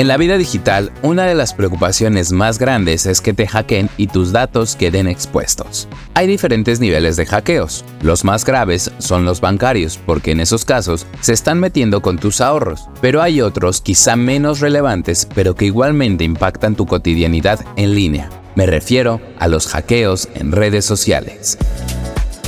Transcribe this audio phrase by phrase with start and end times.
[0.00, 4.06] En la vida digital, una de las preocupaciones más grandes es que te hackeen y
[4.06, 5.88] tus datos queden expuestos.
[6.14, 7.84] Hay diferentes niveles de hackeos.
[8.00, 12.40] Los más graves son los bancarios, porque en esos casos se están metiendo con tus
[12.40, 18.30] ahorros, pero hay otros quizá menos relevantes, pero que igualmente impactan tu cotidianidad en línea.
[18.54, 21.58] Me refiero a los hackeos en redes sociales.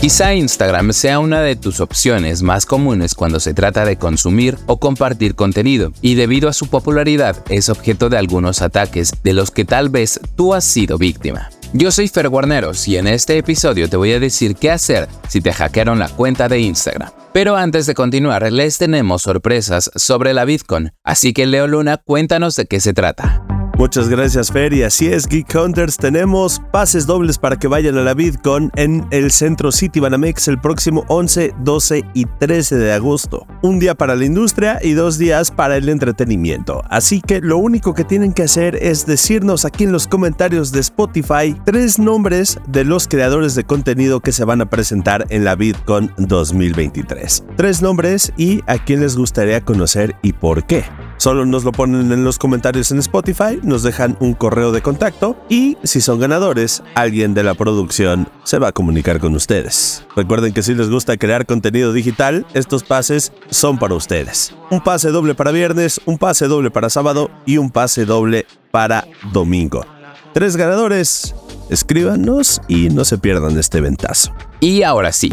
[0.03, 4.81] Quizá Instagram sea una de tus opciones más comunes cuando se trata de consumir o
[4.81, 9.65] compartir contenido, y debido a su popularidad es objeto de algunos ataques de los que
[9.65, 11.51] tal vez tú has sido víctima.
[11.73, 15.41] Yo soy Fer Guarneros y en este episodio te voy a decir qué hacer si
[15.41, 17.13] te hackearon la cuenta de Instagram.
[17.33, 22.57] Pero antes de continuar, les tenemos sorpresas sobre la Bitcoin, así que Leo Luna, cuéntanos
[22.57, 23.47] de qué se trata.
[23.79, 24.73] Muchas gracias, Fer.
[24.73, 25.97] Y así es, Geek Hunters.
[25.97, 30.61] Tenemos pases dobles para que vayan a la VidCon en el Centro City Banamex el
[30.61, 33.47] próximo 11, 12 y 13 de agosto.
[33.63, 36.83] Un día para la industria y dos días para el entretenimiento.
[36.91, 40.81] Así que lo único que tienen que hacer es decirnos aquí en los comentarios de
[40.81, 45.55] Spotify tres nombres de los creadores de contenido que se van a presentar en la
[45.55, 47.45] VidCon 2023.
[47.57, 50.85] Tres nombres y a quién les gustaría conocer y por qué.
[51.23, 55.37] Solo nos lo ponen en los comentarios en Spotify, nos dejan un correo de contacto
[55.49, 60.05] y si son ganadores, alguien de la producción se va a comunicar con ustedes.
[60.17, 64.53] Recuerden que si les gusta crear contenido digital, estos pases son para ustedes.
[64.73, 69.07] Un pase doble para viernes, un pase doble para sábado y un pase doble para
[69.33, 69.87] domingo.
[70.35, 71.37] Tres ganadores,
[71.71, 74.35] escríbanos y no se pierdan este ventazo.
[74.59, 75.31] Y ahora sí,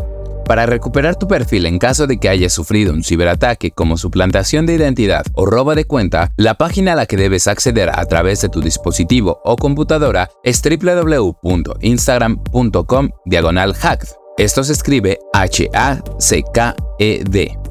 [0.49, 4.73] para recuperar tu perfil en caso de que hayas sufrido un ciberataque como suplantación de
[4.73, 8.49] identidad o robo de cuenta, la página a la que debes acceder a través de
[8.49, 14.09] tu dispositivo o computadora es www.instagram.com diagonal hacked.
[14.39, 15.99] Esto se escribe H-A-C-K-E-D.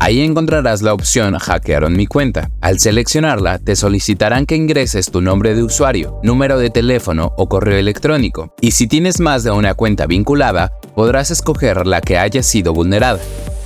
[0.00, 2.50] Ahí encontrarás la opción Hackearon mi cuenta.
[2.60, 7.78] Al seleccionarla, te solicitarán que ingreses tu nombre de usuario, número de teléfono o correo
[7.78, 8.54] electrónico.
[8.60, 13.20] Y si tienes más de una cuenta vinculada, podrás escoger la que haya sido vulnerada.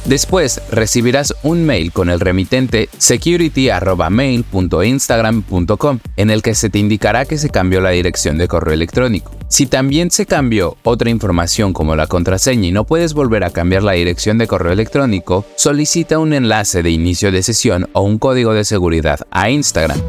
[0.04, 7.38] Después recibirás un mail con el remitente security.mail.instagram.com en el que se te indicará que
[7.38, 9.32] se cambió la dirección de correo electrónico.
[9.48, 13.82] Si también se cambió otra información como la contraseña y no puedes volver a cambiar
[13.82, 18.52] la dirección de correo electrónico, solicita un enlace de inicio de sesión o un código
[18.52, 20.02] de seguridad a Instagram.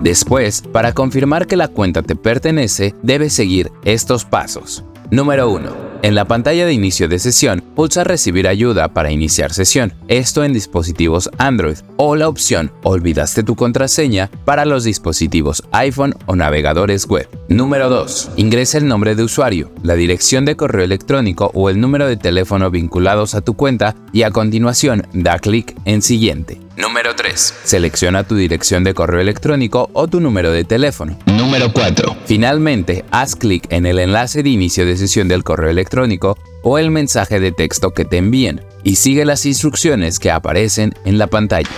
[0.00, 4.84] Después, para confirmar que la cuenta te pertenece, debes seguir estos pasos.
[5.10, 9.92] Número 1 en la pantalla de inicio de sesión, pulsa Recibir ayuda para iniciar sesión,
[10.08, 16.36] esto en dispositivos Android, o la opción Olvidaste tu contraseña para los dispositivos iPhone o
[16.36, 17.28] navegadores web.
[17.48, 18.30] Número 2.
[18.36, 22.70] Ingresa el nombre de usuario, la dirección de correo electrónico o el número de teléfono
[22.70, 26.60] vinculados a tu cuenta y a continuación da clic en Siguiente.
[26.80, 27.54] Número 3.
[27.64, 31.18] Selecciona tu dirección de correo electrónico o tu número de teléfono.
[31.26, 32.16] Número 4.
[32.24, 36.90] Finalmente, haz clic en el enlace de inicio de sesión del correo electrónico o el
[36.90, 41.68] mensaje de texto que te envíen y sigue las instrucciones que aparecen en la pantalla.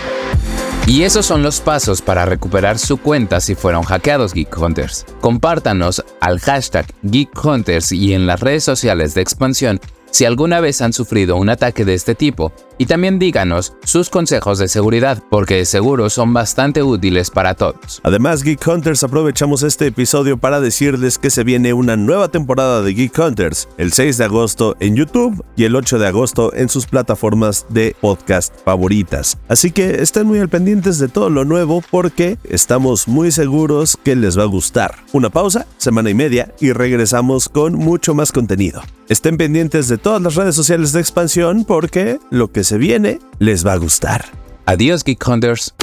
[0.87, 5.05] Y esos son los pasos para recuperar su cuenta si fueron hackeados Geek Hunters.
[5.19, 9.81] Compártanos al hashtag Geek Hunters y en las redes sociales de expansión
[10.13, 14.59] si alguna vez han sufrido un ataque de este tipo y también díganos sus consejos
[14.59, 18.01] de seguridad, porque de seguro son bastante útiles para todos.
[18.03, 22.93] Además, Geek Hunters aprovechamos este episodio para decirles que se viene una nueva temporada de
[22.93, 26.85] Geek Hunters, el 6 de agosto en YouTube y el 8 de agosto en sus
[26.85, 29.37] plataformas de podcast favoritas.
[29.47, 34.15] Así que estén muy al pendientes de todo lo nuevo porque estamos muy seguros que
[34.15, 34.95] les va a gustar.
[35.11, 38.81] Una pausa, semana y media, y regresamos con mucho más contenido.
[39.09, 43.65] Estén pendientes de todas las redes sociales de expansión porque lo que se viene les
[43.65, 44.25] va a gustar.
[44.65, 45.73] Adiós, Geek Hunters.